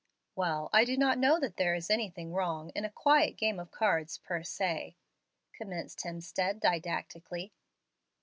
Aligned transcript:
"Well, 0.35 0.71
I 0.73 0.83
do 0.83 0.97
not 0.97 1.19
know 1.19 1.39
that 1.39 1.57
there 1.57 1.75
is 1.75 1.91
anything 1.91 2.33
wrong 2.33 2.71
in 2.73 2.85
a 2.85 2.89
'quiet 2.89 3.37
game 3.37 3.59
of 3.59 3.69
cards,' 3.69 4.17
per 4.17 4.41
se" 4.41 4.97
commenced 5.53 5.99
Hemstead, 6.01 6.59
didactically. 6.59 7.53